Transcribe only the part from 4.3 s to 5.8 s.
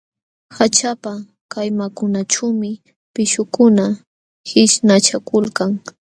qishnachakulkan.